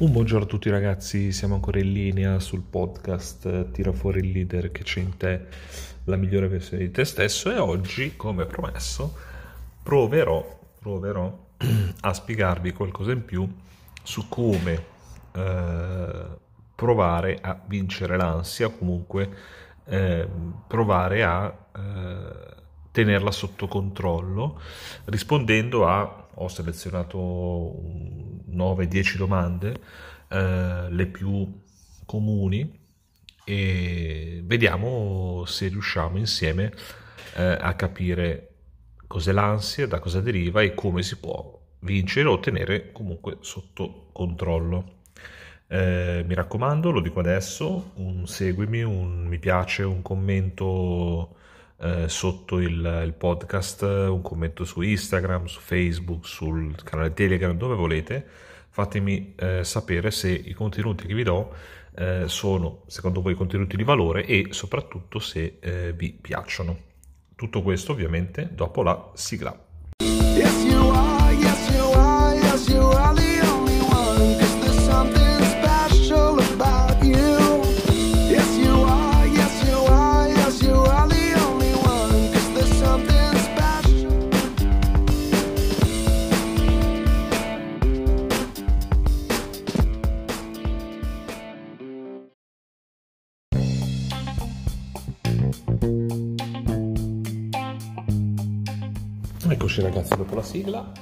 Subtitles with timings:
[0.00, 4.70] Un buongiorno a tutti ragazzi, siamo ancora in linea sul podcast Tira fuori il leader
[4.70, 5.46] che c'è in te,
[6.04, 7.50] la migliore versione di te stesso.
[7.50, 9.16] E oggi, come promesso,
[9.82, 11.46] proverò, proverò
[12.02, 13.52] a spiegarvi qualcosa in più
[14.00, 14.84] su come
[15.32, 16.26] eh,
[16.76, 19.28] provare a vincere l'ansia, comunque
[19.84, 20.28] eh,
[20.68, 22.54] provare a eh,
[22.92, 24.60] tenerla sotto controllo
[25.06, 27.74] rispondendo a ho selezionato
[28.50, 29.80] 9-10 domande,
[30.28, 31.60] eh, le più
[32.04, 32.86] comuni,
[33.44, 36.72] e vediamo se riusciamo insieme
[37.34, 38.48] eh, a capire
[39.06, 44.96] cos'è l'ansia, da cosa deriva e come si può vincere o tenere comunque sotto controllo.
[45.66, 51.36] Eh, mi raccomando, lo dico adesso, un seguimi, un mi piace, un commento
[51.80, 57.74] eh, sotto il, il, podcast, un commento su Instagram, su Facebook, sul canale Telegram, dove
[57.74, 58.26] volete.
[58.70, 61.52] Fatemi eh, sapere se i contenuti che vi do
[61.96, 66.86] eh, sono secondo voi contenuti di valore e soprattutto se eh, vi piacciono.
[67.34, 69.66] Tutto questo ovviamente dopo la sigla.
[99.50, 100.92] Eccoci ragazzi dopo la sigla,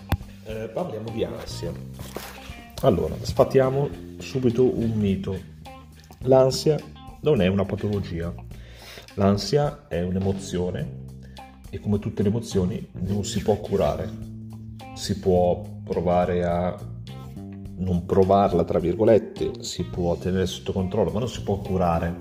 [0.44, 1.72] eh, parliamo di ansia.
[2.82, 5.36] Allora, sfatiamo subito un mito.
[6.20, 6.78] L'ansia
[7.22, 8.32] non è una patologia,
[9.14, 11.04] l'ansia è un'emozione
[11.70, 14.08] e come tutte le emozioni non si può curare.
[14.94, 16.78] Si può provare a
[17.78, 22.14] non provarla, tra virgolette, si può tenere sotto controllo, ma non si può curare.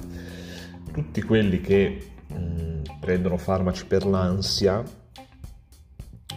[0.91, 5.03] Tutti quelli che mh, mm, prendono farmaci per l'ansia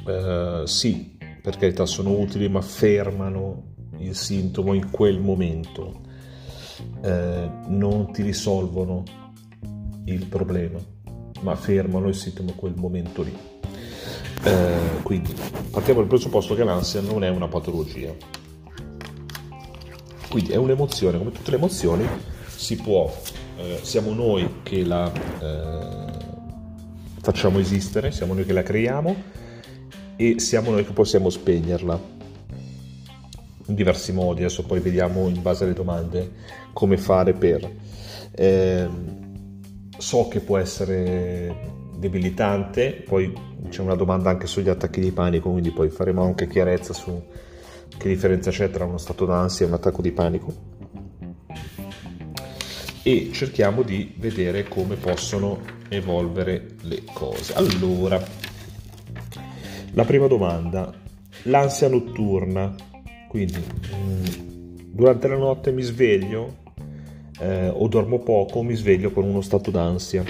[0.08, 6.00] eh, sì, per carità sono utili, ma fermano il sintomo in quel momento,
[7.02, 9.02] eh, non ti risolvono
[10.04, 10.78] il problema,
[11.42, 13.36] ma fermano il sintomo in quel momento lì.
[14.44, 15.34] Eh, quindi
[15.70, 18.14] partiamo dal presupposto che l'ansia non è una patologia.
[20.28, 22.06] Quindi è un'emozione, come tutte le emozioni,
[22.46, 23.10] si può,
[23.56, 26.12] eh, siamo noi che la eh,
[27.20, 29.16] facciamo esistere, siamo noi che la creiamo
[30.20, 32.16] e siamo noi che possiamo spegnerla
[33.66, 36.32] in diversi modi, adesso poi vediamo in base alle domande
[36.72, 37.70] come fare per...
[38.32, 38.88] Eh,
[39.96, 43.32] so che può essere debilitante, poi
[43.68, 47.22] c'è una domanda anche sugli attacchi di panico, quindi poi faremo anche chiarezza su
[47.96, 50.54] che differenza c'è tra uno stato d'ansia e un attacco di panico.
[53.02, 57.54] E cerchiamo di vedere come possono evolvere le cose.
[57.54, 58.22] Allora,
[59.98, 60.94] la prima domanda,
[61.42, 62.72] l'ansia notturna,
[63.26, 66.58] quindi mm, durante la notte mi sveglio
[67.40, 70.22] eh, o dormo poco, mi sveglio con uno stato d'ansia.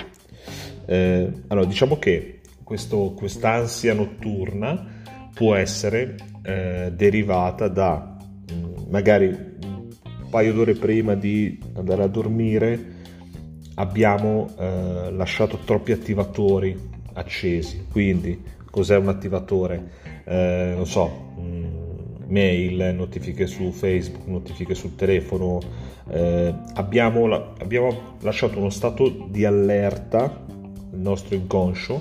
[0.87, 5.03] Eh, allora, diciamo che questo, quest'ansia notturna
[5.35, 6.15] può essere
[6.45, 8.17] eh, derivata da
[8.51, 12.97] mm, magari un paio d'ore prima di andare a dormire
[13.75, 16.75] abbiamo eh, lasciato troppi attivatori
[17.13, 19.91] accesi, quindi cos'è un attivatore,
[20.25, 25.59] eh, non so, mm, mail, notifiche su Facebook, notifiche sul telefono,
[26.09, 30.45] eh, abbiamo, abbiamo lasciato uno stato di allerta
[30.93, 32.01] nel nostro inconscio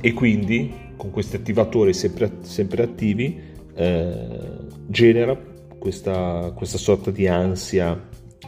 [0.00, 3.40] e quindi con questi attivatori sempre, sempre attivi
[3.74, 4.38] eh,
[4.86, 5.36] genera
[5.76, 8.00] questa, questa sorta di ansia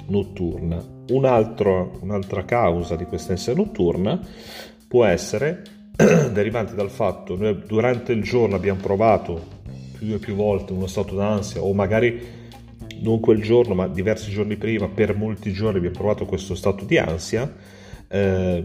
[0.07, 0.81] notturna.
[1.09, 4.21] Un altro, un'altra causa di questa ansia notturna
[4.87, 5.79] può essere
[6.33, 9.59] derivante dal fatto noi durante il giorno abbiamo provato
[9.99, 12.39] più e più volte uno stato d'ansia o magari
[13.01, 16.99] non quel giorno ma diversi giorni prima per molti giorni abbiamo provato questo stato di
[16.99, 17.55] ansia
[18.09, 18.63] eh,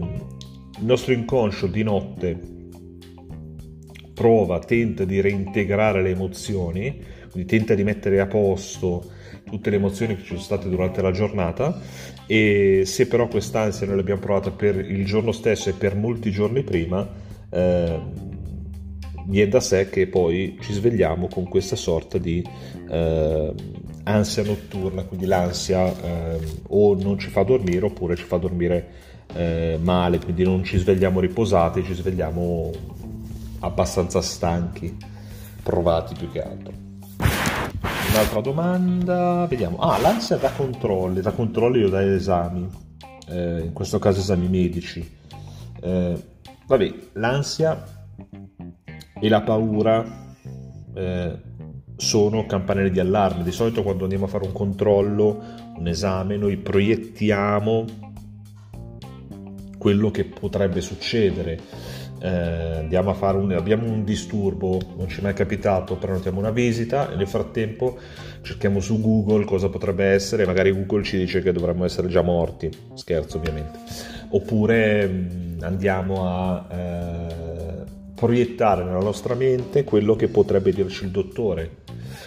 [0.78, 2.54] il nostro inconscio di notte
[4.14, 9.12] prova, tenta di reintegrare le emozioni quindi tenta di mettere a posto
[9.44, 11.80] tutte le emozioni che ci sono state durante la giornata
[12.26, 16.62] e se però quest'ansia noi l'abbiamo provata per il giorno stesso e per molti giorni
[16.62, 17.08] prima
[17.50, 18.00] eh,
[19.26, 22.44] viene da sé che poi ci svegliamo con questa sorta di
[22.88, 23.54] eh,
[24.04, 26.38] ansia notturna, quindi l'ansia eh,
[26.68, 28.88] o non ci fa dormire oppure ci fa dormire
[29.34, 32.70] eh, male, quindi non ci svegliamo riposati, ci svegliamo
[33.60, 34.96] abbastanza stanchi,
[35.62, 36.85] provati più che altro.
[38.16, 39.76] Un'altra domanda, vediamo.
[39.76, 42.66] Ah, l'ansia da controlli, da controlli o da esami,
[43.28, 45.06] eh, in questo caso esami medici.
[45.82, 46.22] Eh,
[46.66, 47.84] vabbè, l'ansia
[49.20, 50.02] e la paura
[50.94, 51.38] eh,
[51.96, 53.42] sono campanelli di allarme.
[53.42, 55.42] Di solito quando andiamo a fare un controllo,
[55.76, 57.84] un esame, noi proiettiamo
[59.86, 61.60] quello che potrebbe succedere.
[62.18, 67.28] Eh, un, abbiamo un disturbo, non ci è mai capitato, prenotiamo una visita e nel
[67.28, 67.96] frattempo
[68.42, 72.68] cerchiamo su Google cosa potrebbe essere, magari Google ci dice che dovremmo essere già morti,
[72.94, 73.78] scherzo ovviamente,
[74.30, 81.70] oppure mh, andiamo a eh, proiettare nella nostra mente quello che potrebbe dirci il dottore.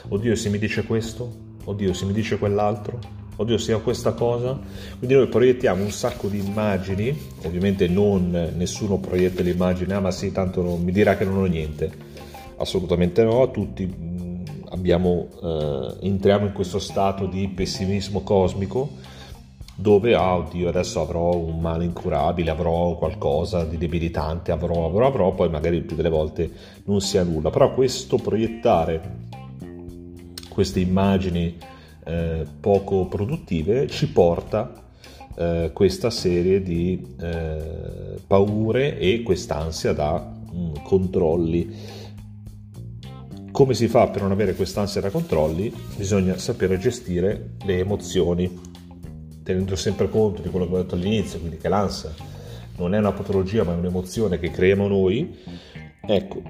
[0.08, 1.30] Oddio, se mi dice questo,
[1.66, 4.57] oddio, se mi dice quell'altro, oddio sia questa cosa.
[4.97, 10.31] Quindi noi proiettiamo un sacco di immagini ovviamente non nessuno proietta l'immagine ah ma sì
[10.31, 12.07] tanto non, mi dirà che non ho niente.
[12.57, 19.07] Assolutamente no tutti mh, abbiamo, eh, entriamo in questo stato di pessimismo cosmico
[19.74, 25.31] dove ah oddio adesso avrò un male incurabile avrò qualcosa di debilitante avrò avrò avrò
[25.31, 26.51] poi magari più delle volte
[26.83, 27.50] non sia nulla.
[27.50, 29.27] Però questo proiettare
[30.50, 31.56] queste immagini
[32.10, 34.74] eh, poco produttive ci porta
[35.36, 41.98] eh, questa serie di eh, paure e quest'ansia da mm, controlli.
[43.52, 45.72] Come si fa per non avere quest'ansia da controlli?
[45.96, 48.60] Bisogna sapere gestire le emozioni,
[49.44, 52.12] tenendo sempre conto di quello che ho detto all'inizio, quindi che l'ansia
[52.78, 55.38] non è una patologia ma è un'emozione che creiamo noi.
[56.02, 56.42] Ecco,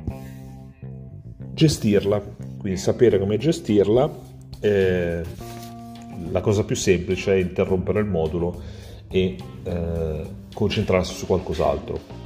[1.53, 2.21] gestirla,
[2.57, 4.27] quindi sapere come gestirla
[4.59, 5.23] eh,
[6.31, 8.61] la cosa più semplice è interrompere il modulo
[9.09, 10.21] e eh,
[10.53, 12.17] concentrarsi su qualcos'altro.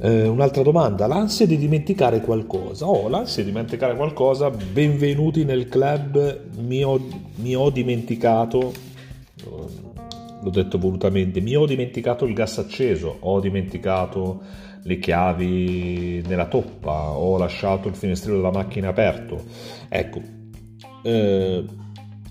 [0.00, 2.86] Eh, un'altra domanda, l'ansia di dimenticare qualcosa.
[2.86, 7.00] Oh, l'ansia di dimenticare qualcosa, benvenuti nel club, mi ho,
[7.36, 8.72] mi ho dimenticato,
[9.44, 14.40] l'ho detto volutamente, mi ho dimenticato il gas acceso, ho dimenticato
[14.82, 19.42] le chiavi nella toppa, ho lasciato il finestrino della macchina aperto.
[19.88, 20.20] Ecco,
[21.02, 21.64] eh,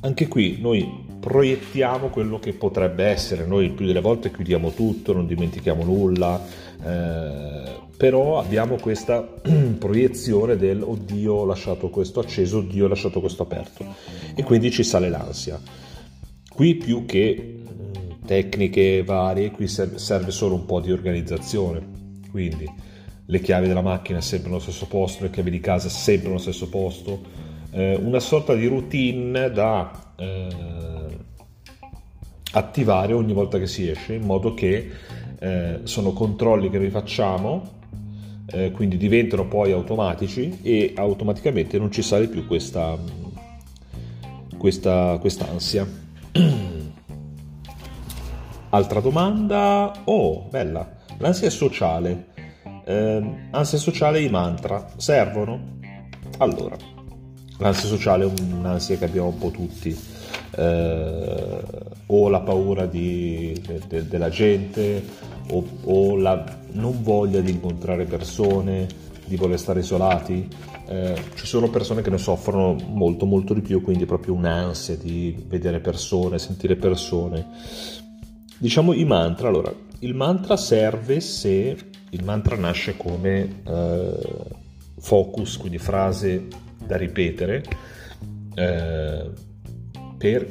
[0.02, 5.28] anche qui noi proiettiamo quello che potrebbe essere, noi più delle volte chiudiamo tutto, non
[5.28, 6.42] dimentichiamo nulla,
[6.84, 9.22] eh, però abbiamo questa
[9.78, 13.84] proiezione del oddio ho lasciato questo acceso, oddio ho lasciato questo aperto
[14.36, 15.60] e quindi ci sale l'ansia.
[16.48, 22.72] Qui più che mm, tecniche varie, qui serve solo un po' di organizzazione, quindi
[23.30, 26.70] le chiavi della macchina sempre allo stesso posto, le chiavi di casa sempre allo stesso
[26.70, 30.48] posto, eh, una sorta di routine da eh,
[32.52, 34.90] attivare ogni volta che si esce, in modo che
[35.40, 37.76] eh, sono controlli che noi facciamo,
[38.48, 42.98] eh, quindi diventano poi automatici e automaticamente non ci sale più questa,
[44.58, 45.86] questa quest'ansia.
[48.70, 52.36] Altra domanda, oh, bella, l'ansia sociale.
[52.86, 55.76] Eh, ansia sociale e i mantra servono?
[56.38, 56.78] Allora,
[57.58, 59.98] L'ansia sociale è un'ansia che abbiamo un po' tutti,
[60.56, 61.62] eh,
[62.06, 65.04] o la paura di, de, de, della gente,
[65.50, 66.44] o, o, la
[66.74, 68.88] non voglia di incontrare persone,
[69.26, 70.48] di voler stare isolati.
[70.88, 75.36] Eh, ci sono persone che ne soffrono molto molto di più, quindi proprio un'ansia di
[75.48, 77.46] vedere persone, sentire persone.
[78.60, 81.76] Diciamo i mantra, allora, il mantra serve se
[82.12, 84.20] il mantra nasce come eh,
[85.00, 86.48] focus, quindi frase
[86.88, 87.64] da ripetere
[88.56, 89.30] eh,
[90.18, 90.48] per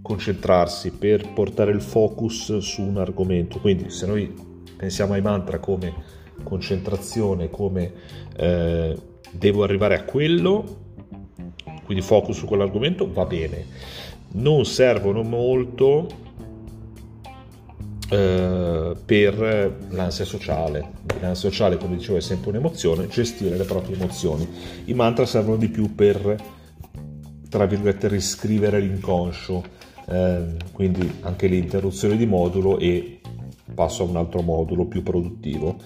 [0.00, 3.58] concentrarsi, per portare il focus su un argomento.
[3.58, 4.32] Quindi se noi
[4.76, 5.92] pensiamo ai mantra come
[6.44, 7.92] concentrazione, come
[8.36, 8.96] eh,
[9.32, 10.86] devo arrivare a quello,
[11.84, 13.64] quindi focus su quell'argomento, va bene.
[14.30, 16.06] Non servono molto
[18.10, 20.90] eh, per l'ansia sociale.
[21.20, 24.48] L'ansia sociale, come dicevo, è sempre un'emozione, gestire le proprie emozioni.
[24.86, 26.36] I mantra servono di più per,
[27.48, 29.62] tra virgolette, riscrivere l'inconscio,
[30.08, 33.20] eh, quindi anche l'interruzione di modulo e
[33.74, 35.76] passo a un altro modulo più produttivo.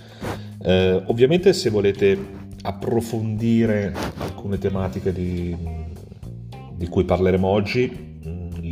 [0.63, 5.57] Eh, ovviamente se volete approfondire alcune tematiche di,
[6.75, 8.12] di cui parleremo oggi,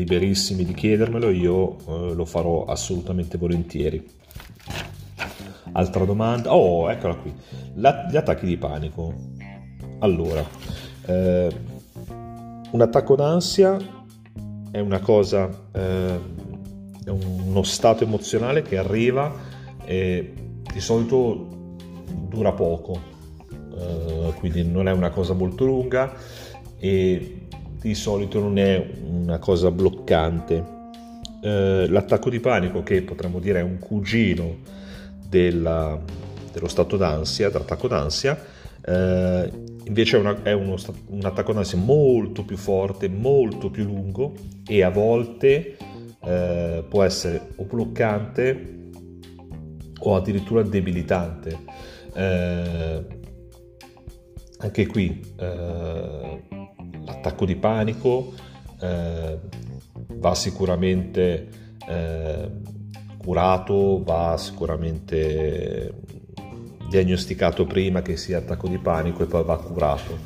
[0.01, 4.05] liberissimi di chiedermelo, io eh, lo farò assolutamente volentieri.
[5.73, 6.55] Altra domanda?
[6.55, 7.33] Oh, eccola qui.
[7.75, 9.15] La, gli attacchi di panico.
[10.01, 10.45] Allora,
[11.07, 11.49] eh,
[12.71, 13.77] un attacco d'ansia
[14.71, 16.19] è una cosa, eh,
[17.05, 19.33] è uno stato emozionale che arriva
[19.85, 20.35] e
[20.73, 21.77] di solito
[22.29, 23.01] dura poco,
[23.77, 26.13] eh, quindi non è una cosa molto lunga
[26.79, 27.40] e
[27.81, 30.79] di solito non è una cosa bloccante.
[31.43, 34.59] Eh, l'attacco di panico, che potremmo dire è un cugino
[35.27, 35.99] della,
[36.53, 38.39] dello stato d'ansia, dell'attacco d'ansia,
[38.83, 39.51] eh,
[39.85, 44.35] invece è, una, è uno, un attacco d'ansia molto più forte, molto più lungo
[44.67, 45.77] e a volte
[46.23, 48.79] eh, può essere o bloccante
[50.01, 51.59] o addirittura debilitante.
[52.13, 53.19] Eh,
[54.59, 56.43] anche qui eh,
[57.05, 58.33] l'attacco di panico
[58.81, 59.39] eh,
[60.15, 61.49] va sicuramente
[61.89, 62.51] eh,
[63.19, 65.95] curato, va sicuramente
[66.89, 70.19] diagnosticato prima che sia attacco di panico e poi va curato.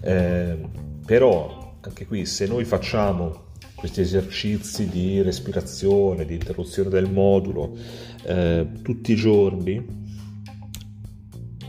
[0.00, 0.58] Eh,
[1.04, 3.42] però anche qui se noi facciamo
[3.74, 7.76] questi esercizi di respirazione, di interruzione del modulo
[8.24, 10.03] eh, tutti i giorni,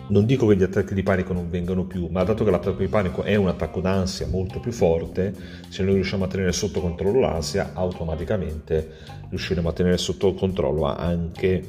[0.08, 2.88] non dico che gli attacchi di panico non vengano più, ma dato che l'attacco di
[2.88, 5.34] panico è un attacco d'ansia molto più forte,
[5.70, 8.92] se noi riusciamo a tenere sotto controllo l'ansia, automaticamente
[9.30, 11.64] riusciremo a tenere sotto controllo anche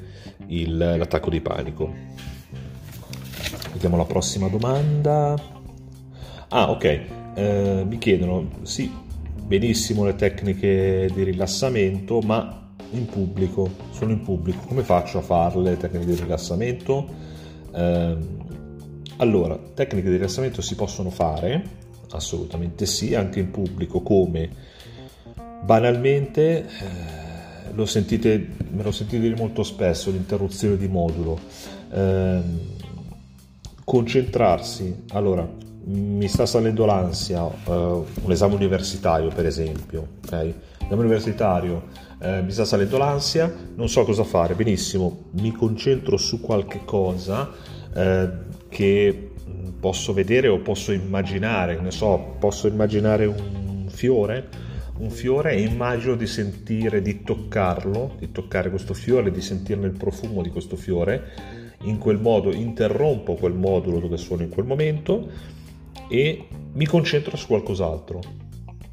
[0.49, 1.93] il, l'attacco di panico.
[3.73, 5.35] Vediamo la prossima domanda.
[6.49, 7.00] Ah, ok.
[7.35, 8.90] Eh, mi chiedono, sì,
[9.47, 15.71] benissimo le tecniche di rilassamento, ma in pubblico, sono in pubblico, come faccio a farle
[15.71, 17.35] le tecniche di rilassamento?
[17.76, 18.16] Eh,
[19.18, 21.62] allora, tecniche di rilassamento si possono fare,
[22.11, 24.49] assolutamente sì, anche in pubblico, come
[25.62, 31.38] banalmente, eh, lo sentite, me lo sentite dire molto spesso, l'interruzione di modulo.
[31.92, 32.40] Eh,
[33.85, 35.49] concentrarsi, allora,
[35.88, 40.33] mi sta salendo l'ansia, uh, un esame universitario per esempio, ok?
[40.33, 41.85] Esame universitario,
[42.18, 47.50] uh, mi sta salendo l'ansia, non so cosa fare, benissimo, mi concentro su qualche cosa
[47.92, 48.28] uh,
[48.68, 49.30] che
[49.78, 54.49] posso vedere o posso immaginare, ne so, posso immaginare un fiore,
[54.99, 59.96] un fiore e immagino di sentire, di toccarlo, di toccare questo fiore, di sentirne il
[59.96, 65.28] profumo di questo fiore, in quel modo interrompo quel modulo dove sono in quel momento
[66.08, 68.46] e mi concentro su qualcos'altro.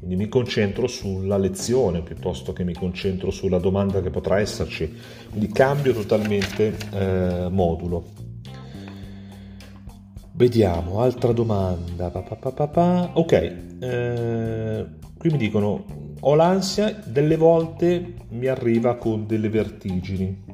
[0.04, 4.94] Quindi mi concentro sulla lezione piuttosto che mi concentro sulla domanda che potrà esserci.
[5.30, 8.04] Quindi cambio totalmente eh, modulo.
[10.32, 12.10] Vediamo, altra domanda.
[12.10, 13.32] Pa, pa, pa, ok,
[13.80, 15.84] eh, qui mi dicono,
[16.20, 20.52] ho l'ansia, delle volte mi arriva con delle vertigini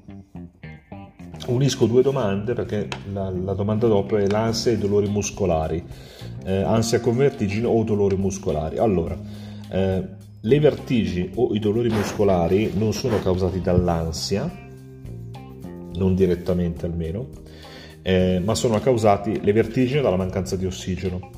[1.47, 5.85] unisco due domande perché la, la, domanda dopo è l'ansia e i dolori muscolari,
[6.45, 8.79] eh, ansia con vertigine o dolori muscolari.
[8.79, 9.19] Allora,
[9.71, 10.05] eh,
[10.41, 14.51] le vertigini o i dolori muscolari non sono causati dall'ansia,
[15.95, 17.29] non direttamente almeno,
[18.03, 21.31] eh, ma sono causati le vertigini dalla mancanza di ossigeno.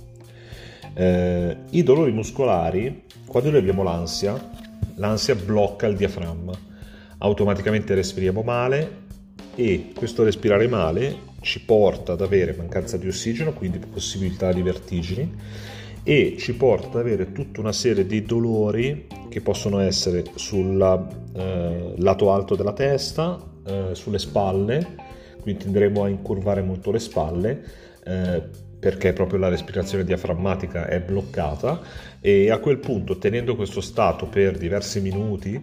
[0.95, 4.51] Eh, I dolori muscolari, quando noi abbiamo l'ansia,
[4.97, 6.53] l'ansia blocca il diaframma,
[7.19, 9.01] automaticamente respiriamo male,
[9.55, 15.31] e questo respirare male ci porta ad avere mancanza di ossigeno, quindi possibilità di vertigini
[16.03, 20.81] e ci porta ad avere tutta una serie di dolori che possono essere sul
[21.35, 24.95] eh, lato alto della testa, eh, sulle spalle,
[25.41, 27.63] quindi tenderemo a incurvare molto le spalle
[28.05, 28.43] eh,
[28.79, 31.81] perché proprio la respirazione diaframmatica è bloccata
[32.21, 35.63] e a quel punto tenendo questo stato per diversi minuti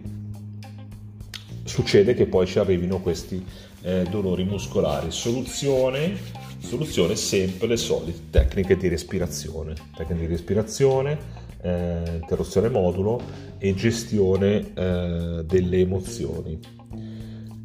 [1.64, 3.44] succede che poi ci arrivino questi
[3.82, 5.10] eh, dolori muscolari.
[5.10, 6.16] Soluzione,
[6.58, 11.18] soluzione sempre le solite tecniche di respirazione, tecniche di respirazione,
[11.62, 13.20] eh, interruzione modulo
[13.58, 16.58] e gestione eh, delle emozioni.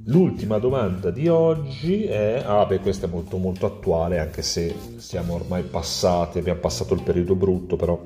[0.07, 5.33] L'ultima domanda di oggi è, ah beh questa è molto molto attuale anche se siamo
[5.33, 7.99] ormai passati, abbiamo passato il periodo brutto però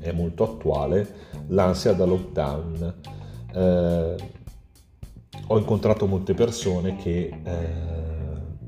[0.00, 1.08] è molto attuale,
[1.48, 2.94] l'ansia da lockdown.
[3.54, 4.14] Eh,
[5.46, 7.94] ho incontrato molte persone che eh,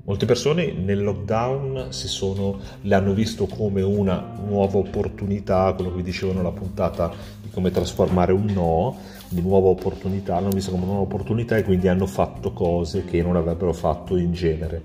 [0.07, 6.43] molte persone nel lockdown sono, l'hanno visto come una nuova opportunità, quello che vi dicevano
[6.43, 8.97] la puntata di come trasformare un no,
[9.29, 13.21] di nuova opportunità, l'hanno visto come una nuova opportunità e quindi hanno fatto cose che
[13.23, 14.85] non avrebbero fatto in genere.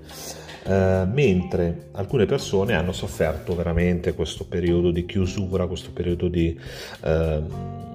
[0.64, 6.56] Uh, mentre alcune persone hanno sofferto veramente questo periodo di chiusura, questo periodo di
[7.02, 7.90] uh,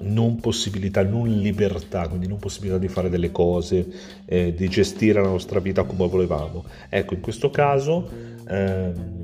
[0.00, 3.86] non possibilità, non libertà, quindi non possibilità di fare delle cose,
[4.24, 6.64] eh, di gestire la nostra vita come volevamo.
[6.88, 8.08] Ecco, in questo caso,
[8.48, 9.16] ehm,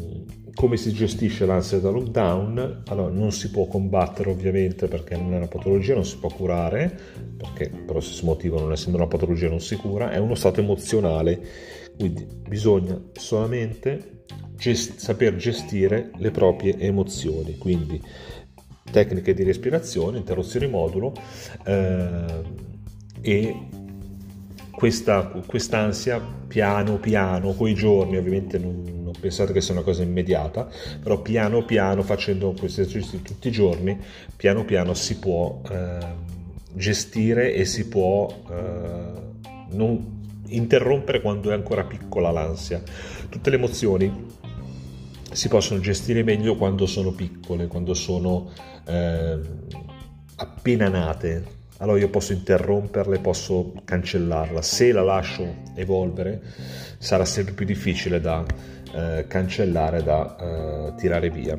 [0.54, 2.82] come si gestisce l'ansia da lockdown?
[2.88, 6.94] Allora, non si può combattere ovviamente perché non è una patologia, non si può curare,
[7.36, 10.60] perché per lo stesso motivo, non essendo una patologia non si cura, è uno stato
[10.60, 11.40] emozionale,
[11.96, 14.24] quindi bisogna solamente
[14.54, 18.00] gest- saper gestire le proprie emozioni, quindi
[18.90, 21.12] tecniche di respirazione, interruzioni modulo
[21.64, 22.42] eh,
[23.20, 23.56] e
[24.70, 30.68] questa quest'ansia piano piano, coi giorni, ovviamente non, non, pensate che sia una cosa immediata,
[31.00, 33.96] però piano piano facendo questi esercizi tutti i giorni,
[34.34, 35.98] piano piano si può eh,
[36.72, 39.30] gestire e si può eh,
[39.70, 42.82] non interrompere quando è ancora piccola l'ansia.
[43.28, 44.31] Tutte le emozioni
[45.32, 48.50] si possono gestire meglio quando sono piccole, quando sono
[48.86, 49.38] eh,
[50.36, 51.60] appena nate.
[51.78, 54.62] Allora io posso interromperle, posso cancellarla.
[54.62, 56.40] Se la lascio evolvere
[56.98, 58.44] sarà sempre più difficile da
[58.94, 61.58] eh, cancellare, da eh, tirare via.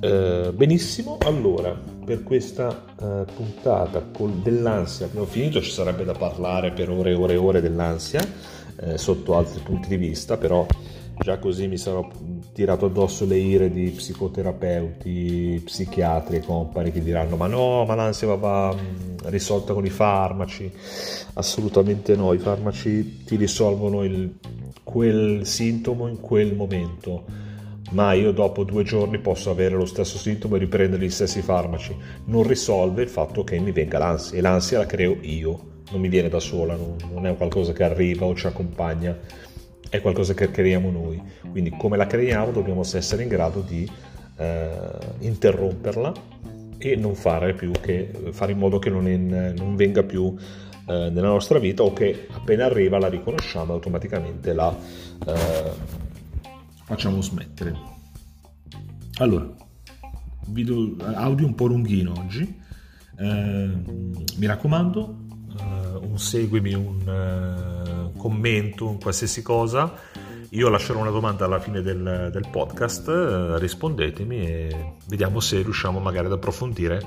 [0.00, 4.04] Eh, benissimo, allora per questa uh, puntata
[4.42, 8.20] dell'ansia abbiamo finito, ci sarebbe da parlare per ore e ore e ore dell'ansia
[8.80, 10.66] eh, sotto altri punti di vista, però
[11.22, 12.08] già così mi sarò
[12.52, 18.26] tirato addosso le ire di psicoterapeuti, psichiatri e compagni che diranno ma no, ma l'ansia
[18.26, 20.70] va, va mm, risolta con i farmaci,
[21.34, 24.34] assolutamente no, i farmaci ti risolvono il,
[24.82, 27.50] quel sintomo in quel momento.
[27.92, 31.94] Ma io dopo due giorni posso avere lo stesso sintomo e riprendere gli stessi farmaci.
[32.24, 35.60] Non risolve il fatto che mi venga l'ansia e l'ansia la creo io,
[35.90, 39.14] non mi viene da sola, non, non è qualcosa che arriva o ci accompagna,
[39.92, 41.22] è qualcosa che creiamo noi.
[41.50, 43.86] Quindi come la creiamo dobbiamo essere in grado di
[44.36, 44.70] eh,
[45.18, 46.12] interromperla
[46.78, 51.10] e non fare più che fare in modo che non, in, non venga più eh,
[51.10, 54.74] nella nostra vita o che appena arriva la riconosciamo automaticamente la
[55.26, 55.70] eh,
[56.84, 57.76] facciamo smettere.
[59.18, 59.46] Allora,
[60.46, 62.60] video, audio un po' lunghino oggi,
[63.18, 63.70] eh,
[64.38, 65.16] mi raccomando,
[65.54, 67.81] eh, un seguimi, un eh,
[68.22, 69.92] commento, un qualsiasi cosa.
[70.50, 75.98] Io lascerò una domanda alla fine del, del podcast, eh, rispondetemi e vediamo se riusciamo
[75.98, 77.04] magari ad approfondire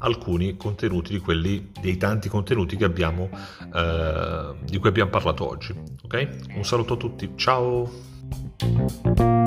[0.00, 3.30] alcuni contenuti di quelli dei tanti contenuti che abbiamo,
[3.74, 5.74] eh, di cui abbiamo parlato oggi.
[6.02, 6.28] Ok?
[6.54, 9.37] Un saluto a tutti, ciao!